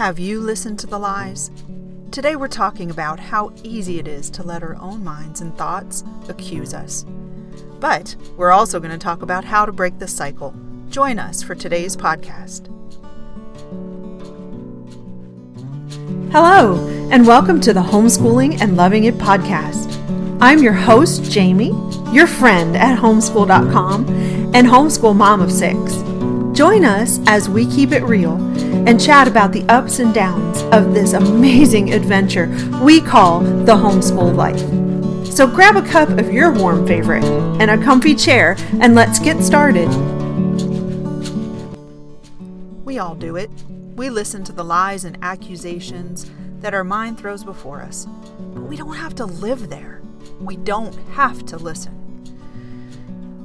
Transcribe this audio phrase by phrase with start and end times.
[0.00, 1.50] Have you listened to the lies?
[2.10, 6.04] Today we're talking about how easy it is to let our own minds and thoughts
[6.26, 7.04] accuse us.
[7.80, 10.54] But we're also going to talk about how to break this cycle.
[10.88, 12.68] Join us for today's podcast.
[16.32, 16.78] Hello,
[17.12, 19.98] and welcome to the Homeschooling and Loving It podcast.
[20.40, 21.74] I'm your host, Jamie,
[22.10, 24.08] your friend at homeschool.com
[24.54, 26.02] and homeschool mom of six.
[26.60, 28.34] Join us as we keep it real
[28.86, 32.48] and chat about the ups and downs of this amazing adventure
[32.82, 34.60] we call the homeschool life.
[35.32, 39.42] So grab a cup of your warm favorite and a comfy chair and let's get
[39.42, 39.88] started.
[42.84, 43.50] We all do it.
[43.96, 48.06] We listen to the lies and accusations that our mind throws before us.
[48.52, 50.02] But we don't have to live there.
[50.38, 51.99] We don't have to listen.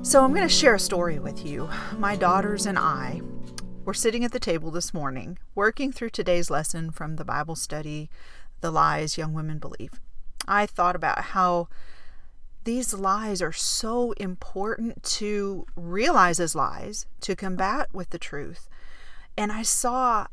[0.06, 1.68] So, I'm going to share a story with you.
[1.98, 3.22] My daughters and I
[3.86, 8.12] were sitting at the table this morning, working through today's lesson from the Bible study,
[8.62, 10.00] The Lies Young Women Believe.
[10.48, 11.70] I thought about how
[12.66, 18.70] these lies are so important to realize as lies, to combat with the truth.
[19.36, 20.28] And I saw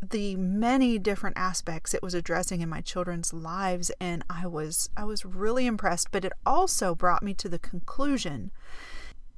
[0.00, 5.04] the many different aspects it was addressing in my children's lives and I was I
[5.04, 8.50] was really impressed but it also brought me to the conclusion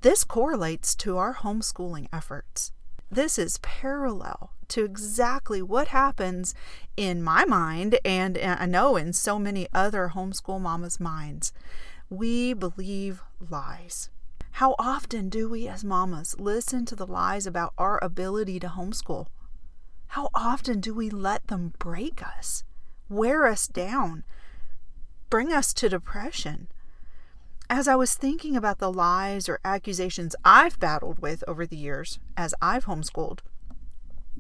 [0.01, 2.73] this correlates to our homeschooling efforts.
[3.11, 6.55] This is parallel to exactly what happens
[6.97, 11.53] in my mind, and I know in so many other homeschool mamas' minds.
[12.11, 14.11] We believe lies.
[14.53, 19.27] How often do we as mamas listen to the lies about our ability to homeschool?
[20.09, 22.65] How often do we let them break us,
[23.09, 24.25] wear us down,
[25.31, 26.69] bring us to depression?
[27.71, 32.19] As I was thinking about the lies or accusations I've battled with over the years
[32.37, 33.41] as I've homeschooled,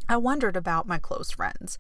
[0.08, 1.76] I wondered about my close friends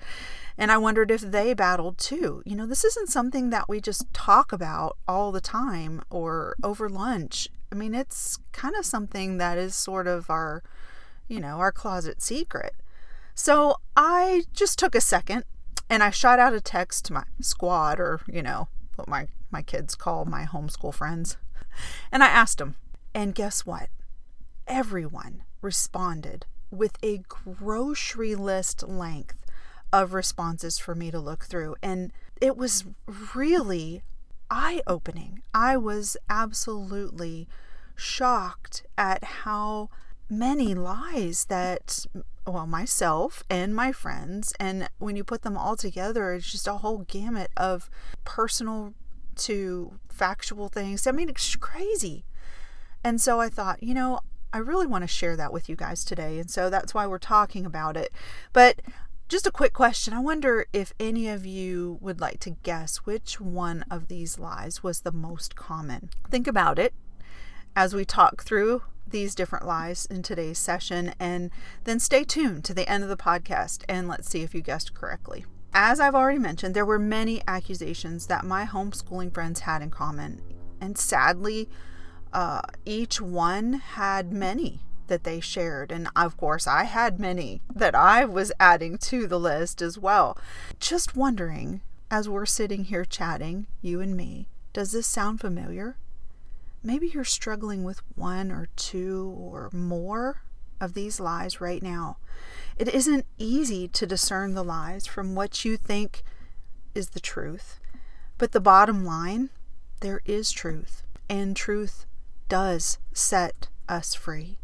[0.58, 2.42] and I wondered if they battled too.
[2.44, 6.88] You know, this isn't something that we just talk about all the time or over
[6.88, 7.48] lunch.
[7.72, 10.62] I mean, it's kind of something that is sort of our,
[11.28, 12.74] you know, our closet secret.
[13.34, 15.44] So I just took a second
[15.88, 18.68] and I shot out a text to my squad or, you know,
[19.06, 21.36] my my kids call my homeschool friends.
[22.10, 22.74] And I asked them,
[23.14, 23.88] and guess what?
[24.66, 29.46] Everyone responded with a grocery list length
[29.92, 31.76] of responses for me to look through.
[31.82, 32.84] And it was
[33.34, 34.02] really
[34.50, 35.42] eye opening.
[35.54, 37.48] I was absolutely
[37.96, 39.90] shocked at how
[40.30, 42.06] many lies that
[42.46, 46.74] well myself and my friends and when you put them all together it's just a
[46.74, 47.90] whole gamut of
[48.24, 48.92] personal
[49.38, 51.06] to factual things.
[51.06, 52.24] I mean, it's crazy.
[53.04, 54.20] And so I thought, you know,
[54.52, 56.38] I really want to share that with you guys today.
[56.38, 58.12] And so that's why we're talking about it.
[58.52, 58.80] But
[59.28, 60.14] just a quick question.
[60.14, 64.82] I wonder if any of you would like to guess which one of these lies
[64.82, 66.08] was the most common.
[66.30, 66.94] Think about it
[67.76, 71.50] as we talk through these different lies in today's session, and
[71.84, 74.94] then stay tuned to the end of the podcast and let's see if you guessed
[74.94, 75.44] correctly.
[75.80, 80.42] As I've already mentioned, there were many accusations that my homeschooling friends had in common.
[80.80, 81.68] And sadly,
[82.32, 85.92] uh, each one had many that they shared.
[85.92, 90.36] And of course, I had many that I was adding to the list as well.
[90.80, 91.80] Just wondering,
[92.10, 95.96] as we're sitting here chatting, you and me, does this sound familiar?
[96.82, 100.42] Maybe you're struggling with one or two or more
[100.80, 102.18] of these lies right now.
[102.76, 106.22] It isn't easy to discern the lies from what you think
[106.94, 107.80] is the truth.
[108.38, 109.50] But the bottom line,
[110.00, 112.06] there is truth, and truth
[112.48, 114.58] does set us free.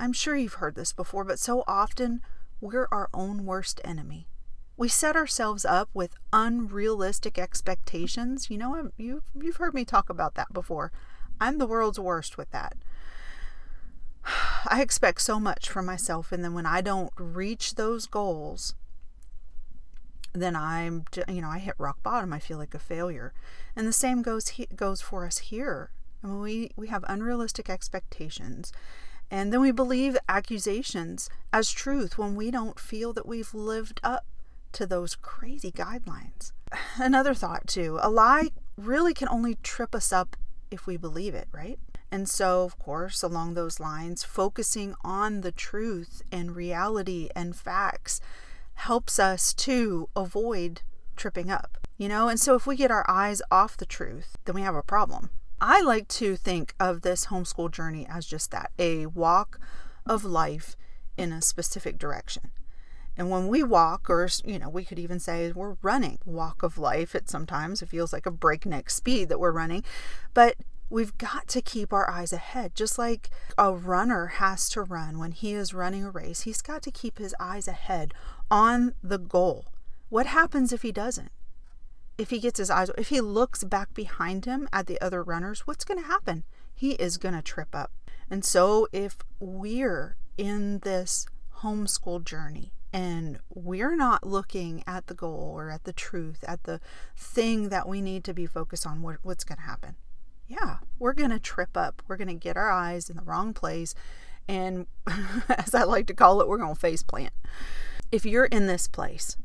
[0.00, 2.22] I'm sure you've heard this before, but so often
[2.60, 4.26] we're our own worst enemy.
[4.76, 8.48] We set ourselves up with unrealistic expectations.
[8.50, 10.92] You know, you've, you've heard me talk about that before.
[11.40, 12.76] I'm the world's worst with that.
[14.66, 18.74] I expect so much from myself, and then when I don't reach those goals,
[20.32, 22.32] then I'm, you know, I hit rock bottom.
[22.32, 23.32] I feel like a failure,
[23.74, 25.90] and the same goes goes for us here.
[26.22, 28.72] I mean, we we have unrealistic expectations,
[29.30, 34.24] and then we believe accusations as truth when we don't feel that we've lived up
[34.72, 36.52] to those crazy guidelines.
[36.96, 40.36] Another thought too: a lie really can only trip us up
[40.70, 41.78] if we believe it, right?
[42.10, 48.20] And so, of course, along those lines, focusing on the truth and reality and facts
[48.74, 50.82] helps us to avoid
[51.16, 52.28] tripping up, you know?
[52.28, 55.30] And so, if we get our eyes off the truth, then we have a problem.
[55.60, 59.60] I like to think of this homeschool journey as just that a walk
[60.06, 60.76] of life
[61.16, 62.52] in a specific direction.
[63.16, 66.78] And when we walk, or, you know, we could even say we're running, walk of
[66.78, 69.82] life, it sometimes it feels like a breakneck speed that we're running.
[70.32, 70.54] But
[70.90, 72.74] we've got to keep our eyes ahead.
[72.74, 76.82] Just like a runner has to run when he is running a race, he's got
[76.82, 78.14] to keep his eyes ahead
[78.50, 79.66] on the goal.
[80.08, 81.30] What happens if he doesn't?
[82.16, 85.66] If he gets his eyes, if he looks back behind him at the other runners,
[85.66, 86.44] what's going to happen?
[86.74, 87.92] He is going to trip up.
[88.30, 91.26] And so if we're in this
[91.58, 96.80] homeschool journey and we're not looking at the goal or at the truth, at the
[97.16, 99.96] thing that we need to be focused on, what, what's going to happen?
[100.48, 102.02] Yeah, we're going to trip up.
[102.08, 103.94] We're going to get our eyes in the wrong place.
[104.48, 104.86] And
[105.48, 107.34] as I like to call it, we're going to face plant.
[108.10, 109.36] If you're in this place,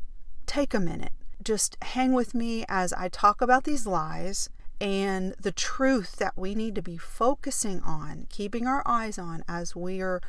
[0.45, 1.11] take a minute.
[1.43, 6.55] Just hang with me as I talk about these lies and the truth that we
[6.55, 10.21] need to be focusing on, keeping our eyes on as we are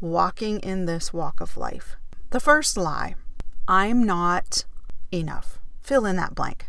[0.00, 1.96] walking in this walk of life.
[2.30, 3.14] The first lie
[3.66, 4.64] I'm not
[5.12, 5.58] enough.
[5.80, 6.66] Fill in that blank.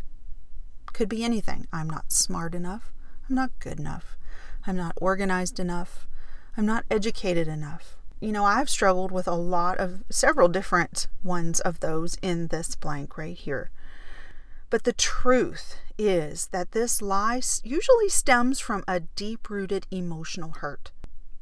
[0.93, 1.67] Could be anything.
[1.71, 2.91] I'm not smart enough.
[3.29, 4.17] I'm not good enough.
[4.65, 6.07] I'm not organized enough.
[6.57, 7.95] I'm not educated enough.
[8.19, 12.75] You know, I've struggled with a lot of several different ones of those in this
[12.75, 13.71] blank right here.
[14.69, 20.91] But the truth is that this lie usually stems from a deep rooted emotional hurt.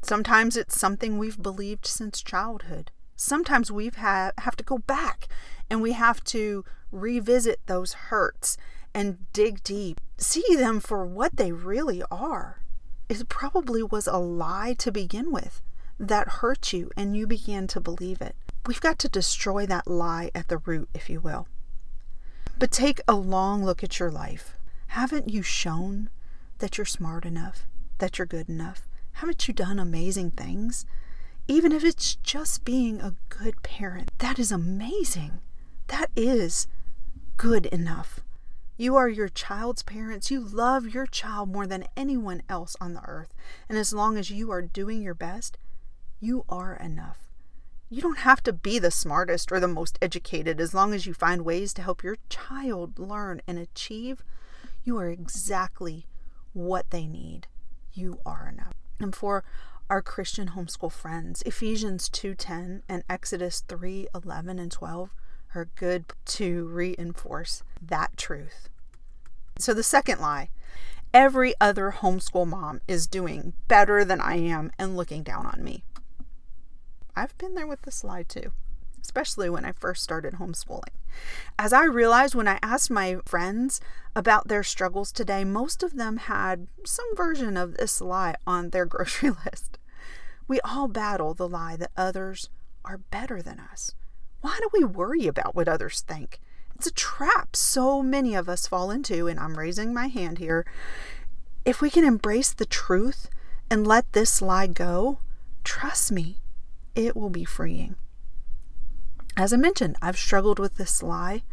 [0.02, 2.92] Sometimes it's something we've believed since childhood.
[3.16, 5.28] Sometimes we've ha- have to go back
[5.70, 8.58] and we have to revisit those hurts
[8.98, 12.64] and dig deep, see them for what they really are.
[13.08, 15.62] It probably was a lie to begin with
[16.00, 18.36] that hurt you and you began to believe it.
[18.66, 21.48] We've got to destroy that lie at the root, if you will.
[22.58, 24.58] But take a long look at your life.
[24.88, 26.10] Haven't you shown
[26.58, 27.68] that you're smart enough,
[28.00, 28.88] that you're good enough?
[29.12, 30.88] Haven't you done amazing things?
[31.48, 35.40] Even if it's just being a good parent, that is amazing.
[35.86, 36.66] That is
[37.38, 38.22] good enough.
[38.80, 40.30] You are your child's parents.
[40.30, 43.34] You love your child more than anyone else on the earth.
[43.68, 45.58] And as long as you are doing your best,
[46.20, 47.28] you are enough.
[47.90, 51.14] You don't have to be the smartest or the most educated as long as you
[51.16, 54.24] find ways to help your child learn and achieve.
[54.84, 56.06] You are exactly
[56.54, 57.48] what they need.
[57.94, 58.74] You are enough.
[59.00, 59.44] And for
[59.90, 65.10] our Christian homeschool friends, Ephesians 2:10 and Exodus 3:11 and 12
[65.58, 68.70] are good to reinforce that truth.
[69.60, 70.50] So, the second lie
[71.14, 75.84] every other homeschool mom is doing better than I am and looking down on me.
[77.16, 78.52] I've been there with this lie too,
[79.02, 80.94] especially when I first started homeschooling.
[81.58, 83.82] As I realized when I asked my friends
[84.16, 88.86] about their struggles today, most of them had some version of this lie on their
[88.94, 89.80] grocery list.
[90.48, 92.50] We all battle the lie that others
[92.86, 93.96] are better than us.
[94.48, 96.40] Why do we worry about what others think?
[96.74, 100.66] It's a trap so many of us fall into, and I'm raising my hand here.
[101.66, 103.30] If we can embrace the truth
[103.70, 105.20] and let this lie go,
[105.66, 106.38] trust me,
[106.96, 107.98] it will be freeing.
[109.36, 111.44] As I mentioned, I've struggled with this lie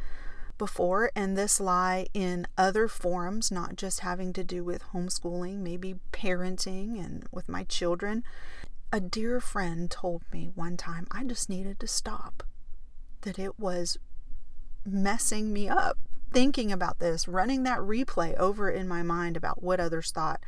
[0.57, 5.97] before, and this lie in other forums, not just having to do with homeschooling, maybe
[6.13, 8.23] parenting and with my children.
[8.93, 12.45] A dear friend told me one time I just needed to stop
[13.25, 13.99] that it was
[14.87, 15.99] messing me up
[16.35, 20.41] thinking about this, running that replay over in my mind about what others thought.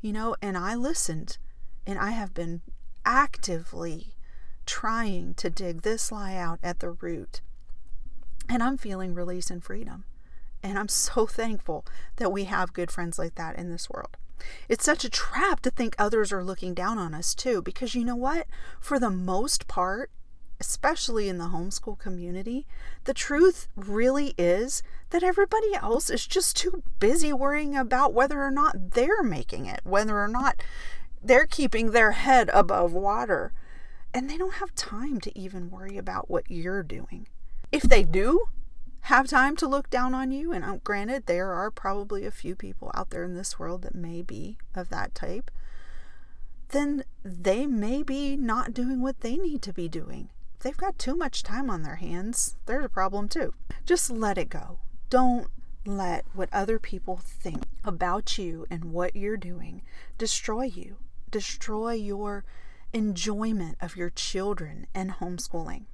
[0.00, 1.38] You know, and I listened
[1.86, 2.62] and I have been
[3.04, 4.14] actively
[4.64, 7.40] trying to dig this lie out at the root.
[8.48, 10.04] And I'm feeling release and freedom.
[10.62, 11.84] And I'm so thankful
[12.16, 14.16] that we have good friends like that in this world.
[14.68, 18.04] It's such a trap to think others are looking down on us too, because you
[18.04, 18.46] know what?
[18.80, 20.10] For the most part,
[20.60, 22.66] especially in the homeschool community,
[23.04, 28.50] the truth really is that everybody else is just too busy worrying about whether or
[28.50, 30.62] not they're making it, whether or not
[31.22, 33.52] they're keeping their head above water.
[34.12, 37.28] And they don't have time to even worry about what you're doing.
[37.70, 38.46] If they do
[39.02, 42.56] have time to look down on you, and uh, granted, there are probably a few
[42.56, 45.50] people out there in this world that may be of that type,
[46.70, 51.14] then they may be not doing what they need to be doing they've got too
[51.14, 53.54] much time on their hands, there's a problem too.
[53.84, 54.78] Just let it go.
[55.10, 55.48] Don't
[55.86, 59.82] let what other people think about you and what you're doing
[60.18, 60.96] destroy you,
[61.30, 62.44] destroy your
[62.92, 65.84] enjoyment of your children and homeschooling.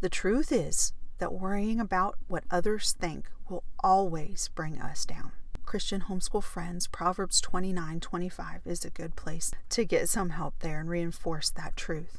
[0.00, 5.32] The truth is that worrying about what others think will always bring us down.
[5.64, 10.80] Christian homeschool friends, Proverbs 29 25 is a good place to get some help there
[10.80, 12.18] and reinforce that truth.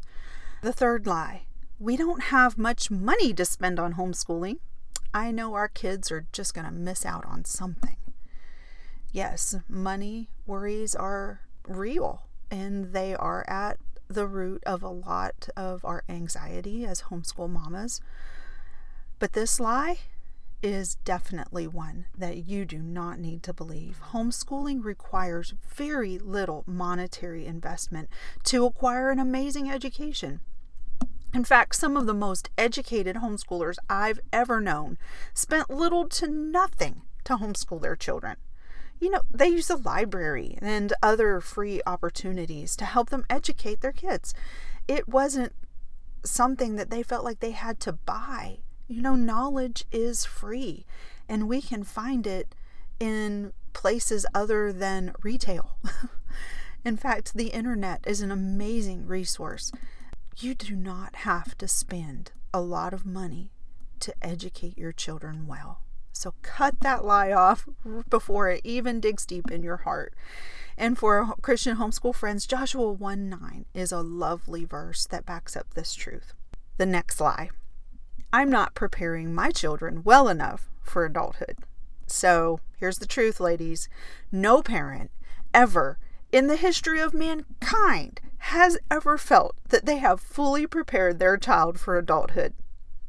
[0.62, 1.43] The third lie
[1.83, 4.57] we don't have much money to spend on homeschooling,
[5.13, 7.97] I know our kids are just going to miss out on something.
[9.11, 15.83] Yes, money worries are real and they are at the root of a lot of
[15.83, 17.99] our anxiety as homeschool mamas.
[19.19, 19.97] But this lie
[20.61, 23.99] is definitely one that you do not need to believe.
[24.13, 28.07] Homeschooling requires very little monetary investment
[28.45, 30.39] to acquire an amazing education.
[31.33, 34.99] In fact, some of the most educated homeschoolers I've ever known
[35.33, 38.37] spent little to nothing to homeschool their children.
[38.99, 43.91] You know, they use the library and other free opportunities to help them educate their
[43.91, 44.35] kids.
[44.87, 45.53] It wasn't
[46.23, 48.59] something that they felt like they had to buy.
[48.87, 50.85] You know, knowledge is free,
[51.27, 52.53] and we can find it
[52.99, 55.77] in places other than retail.
[56.85, 59.71] in fact, the internet is an amazing resource
[60.41, 63.51] you do not have to spend a lot of money
[63.99, 65.81] to educate your children well.
[66.11, 67.67] So cut that lie off
[68.09, 70.13] before it even digs deep in your heart.
[70.77, 75.73] And for Christian homeschool friends, Joshua 1 9 is a lovely verse that backs up
[75.73, 76.33] this truth.
[76.77, 77.49] The next lie
[78.31, 81.57] I'm not preparing my children well enough for adulthood.
[82.07, 83.89] So here's the truth, ladies
[84.31, 85.11] no parent
[85.53, 85.97] ever
[86.31, 91.79] in the history of mankind has ever felt that they have fully prepared their child
[91.79, 92.53] for adulthood.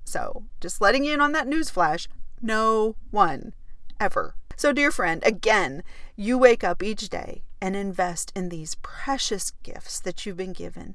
[0.05, 2.07] So, just letting you in on that newsflash
[2.41, 3.53] no one
[3.99, 4.37] ever.
[4.55, 5.83] So, dear friend, again,
[6.14, 10.95] you wake up each day and invest in these precious gifts that you've been given.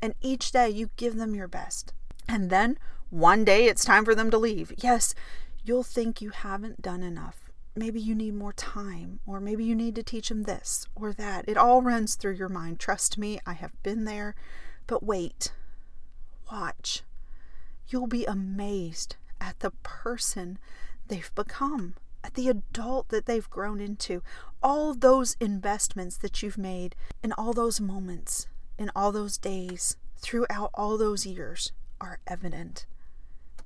[0.00, 1.92] And each day you give them your best.
[2.28, 2.78] And then
[3.10, 4.72] one day it's time for them to leave.
[4.76, 5.12] Yes,
[5.64, 7.41] you'll think you haven't done enough
[7.74, 11.48] maybe you need more time, or maybe you need to teach them this or that.
[11.48, 12.78] It all runs through your mind.
[12.78, 14.34] Trust me, I have been there.
[14.86, 15.52] But wait,
[16.50, 17.02] watch.
[17.88, 20.58] You'll be amazed at the person
[21.08, 24.22] they've become, at the adult that they've grown into.
[24.62, 28.46] All those investments that you've made in all those moments,
[28.78, 32.86] in all those days, throughout all those years are evident.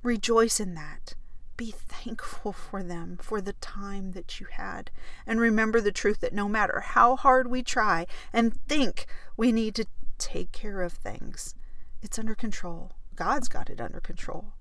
[0.01, 1.15] Rejoice in that
[1.57, 4.91] be thankful for them, for the time that you had.
[5.25, 9.75] And remember the truth that no matter how hard we try and think we need
[9.75, 9.87] to
[10.17, 11.55] take care of things,
[12.01, 12.93] it's under control.
[13.15, 14.53] God's got it under control.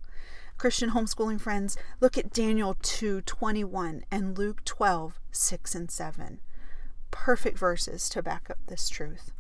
[0.56, 6.40] Christian homeschooling friends, look at Daniel 2 21 and Luke 12 6 and 7.
[7.10, 9.32] Perfect verses to back up this truth.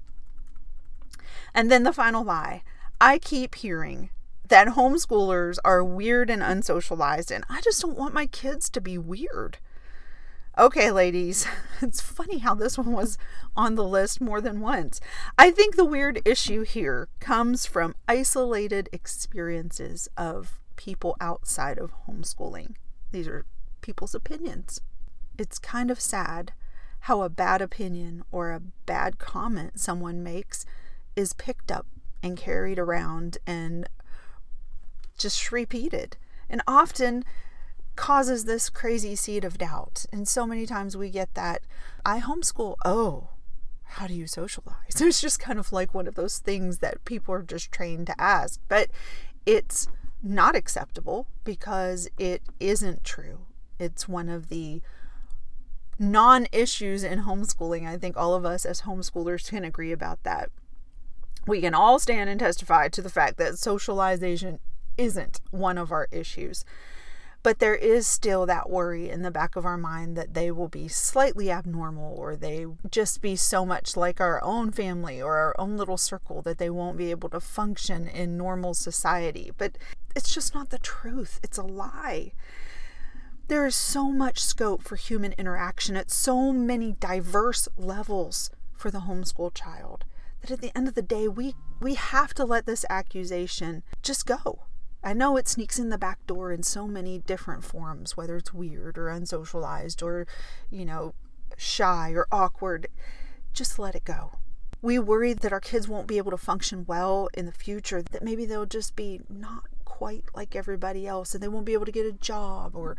[1.54, 2.62] And then the final lie
[3.00, 4.10] I keep hearing
[4.48, 8.98] that homeschoolers are weird and unsocialized, and I just don't want my kids to be
[8.98, 9.58] weird.
[10.58, 11.46] Okay, ladies,
[11.82, 13.18] it's funny how this one was
[13.56, 15.00] on the list more than once.
[15.36, 22.74] I think the weird issue here comes from isolated experiences of people outside of homeschooling.
[23.12, 23.44] These are
[23.82, 24.80] people's opinions.
[25.38, 26.52] It's kind of sad
[27.00, 30.64] how a bad opinion or a bad comment someone makes
[31.14, 31.86] is picked up
[32.22, 33.88] and carried around and
[35.16, 36.16] just repeated
[36.48, 37.24] and often
[37.96, 40.06] causes this crazy seed of doubt.
[40.12, 41.62] And so many times we get that
[42.04, 42.76] I homeschool.
[42.84, 43.30] Oh,
[43.84, 44.76] how do you socialize?
[45.00, 48.20] It's just kind of like one of those things that people are just trained to
[48.20, 48.90] ask, but
[49.44, 49.88] it's
[50.22, 53.46] not acceptable because it isn't true.
[53.78, 54.82] It's one of the
[55.98, 57.86] non issues in homeschooling.
[57.86, 60.50] I think all of us as homeschoolers can agree about that.
[61.46, 64.58] We can all stand and testify to the fact that socialization
[64.98, 66.64] isn't one of our issues.
[67.46, 70.66] But there is still that worry in the back of our mind that they will
[70.66, 75.54] be slightly abnormal or they just be so much like our own family or our
[75.56, 79.52] own little circle that they won't be able to function in normal society.
[79.56, 79.78] But
[80.16, 82.32] it's just not the truth, it's a lie.
[83.46, 89.02] There is so much scope for human interaction at so many diverse levels for the
[89.02, 90.04] homeschool child
[90.40, 94.26] that at the end of the day, we, we have to let this accusation just
[94.26, 94.65] go
[95.06, 98.52] I know it sneaks in the back door in so many different forms, whether it's
[98.52, 100.26] weird or unsocialized or,
[100.68, 101.14] you know,
[101.56, 102.88] shy or awkward.
[103.52, 104.32] Just let it go.
[104.82, 108.24] We worry that our kids won't be able to function well in the future, that
[108.24, 111.92] maybe they'll just be not quite like everybody else and they won't be able to
[111.92, 112.96] get a job or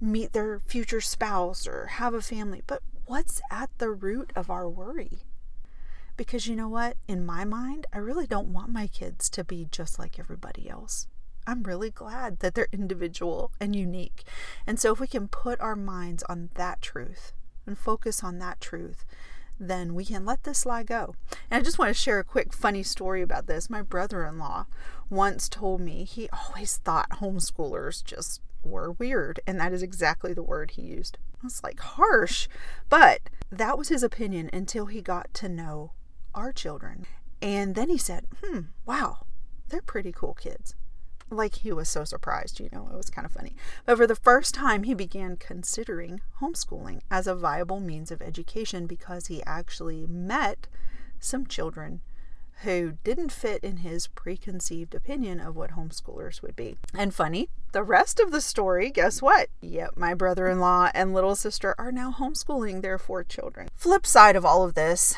[0.00, 2.62] meet their future spouse or have a family.
[2.68, 5.24] But what's at the root of our worry?
[6.16, 6.96] Because you know what?
[7.08, 11.08] In my mind, I really don't want my kids to be just like everybody else.
[11.48, 14.24] I'm really glad that they're individual and unique.
[14.66, 17.32] And so, if we can put our minds on that truth
[17.66, 19.06] and focus on that truth,
[19.58, 21.14] then we can let this lie go.
[21.50, 23.70] And I just want to share a quick funny story about this.
[23.70, 24.66] My brother in law
[25.08, 30.42] once told me he always thought homeschoolers just were weird, and that is exactly the
[30.42, 31.16] word he used.
[31.42, 32.46] I was like, harsh,
[32.90, 35.92] but that was his opinion until he got to know
[36.34, 37.06] our children.
[37.40, 39.24] And then he said, hmm, wow,
[39.70, 40.74] they're pretty cool kids
[41.30, 43.54] like he was so surprised, you know, it was kind of funny.
[43.84, 48.86] But for the first time, he began considering homeschooling as a viable means of education
[48.86, 50.66] because he actually met
[51.20, 52.00] some children
[52.62, 56.76] who didn't fit in his preconceived opinion of what homeschoolers would be.
[56.92, 59.48] And funny, the rest of the story, guess what?
[59.60, 63.68] Yep, my brother in law and little sister are now homeschooling their four children.
[63.76, 65.14] Flip side of all of this,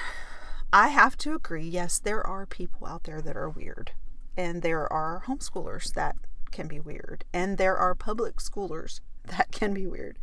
[0.72, 3.92] I have to agree yes, there are people out there that are weird
[4.36, 6.16] and there are homeschoolers that
[6.50, 10.18] can be weird, and there are public schoolers that can be weird.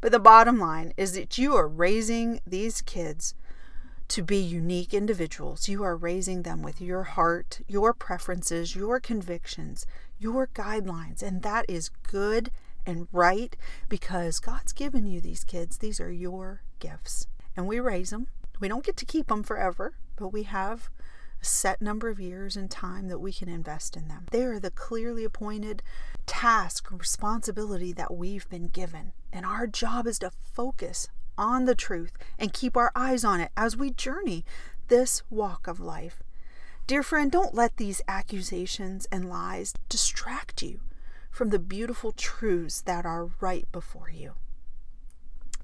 [0.00, 3.34] But the bottom line is that you are raising these kids
[4.08, 5.68] to be unique individuals.
[5.68, 9.86] You are raising them with your heart, your preferences, your convictions,
[10.18, 12.50] your guidelines, and that is good
[12.84, 13.56] and right
[13.88, 15.78] because God's given you these kids.
[15.78, 17.26] These are your gifts,
[17.56, 18.26] and we raise them.
[18.60, 20.90] We don't get to keep them forever, but we have
[21.42, 24.26] set number of years and time that we can invest in them.
[24.30, 25.82] They are the clearly appointed
[26.24, 29.12] task or responsibility that we've been given.
[29.32, 33.50] And our job is to focus on the truth and keep our eyes on it
[33.56, 34.44] as we journey
[34.88, 36.22] this walk of life.
[36.86, 40.80] Dear friend, don't let these accusations and lies distract you
[41.30, 44.34] from the beautiful truths that are right before you.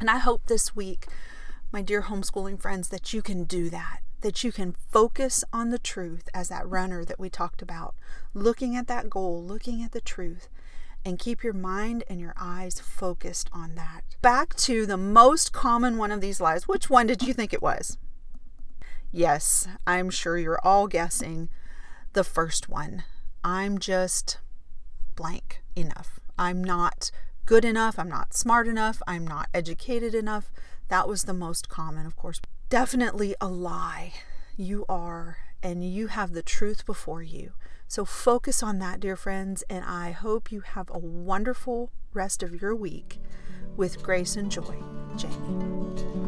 [0.01, 1.07] And I hope this week,
[1.71, 5.79] my dear homeschooling friends, that you can do that that you can focus on the
[5.79, 7.95] truth as that runner that we talked about,
[8.35, 10.49] looking at that goal, looking at the truth,
[11.05, 14.03] and keep your mind and your eyes focused on that.
[14.21, 16.67] Back to the most common one of these lies.
[16.67, 17.97] Which one did you think it was?
[19.13, 21.49] Yes, I'm sure you're all guessing
[22.13, 23.05] the first one.
[23.45, 24.39] I'm just
[25.15, 26.21] blank enough.
[26.39, 27.11] I'm not
[27.47, 27.99] good enough.
[27.99, 29.01] I'm not smart enough.
[29.07, 30.53] I'm not educated enough.
[30.89, 34.13] That was the most common, of course definitely a lie.
[34.57, 37.53] You are, and you have the truth before you.
[37.87, 42.61] So focus on that, dear friends, and I hope you have a wonderful rest of
[42.61, 43.21] your week
[43.77, 44.77] with grace and joy.
[45.17, 46.28] Jamie.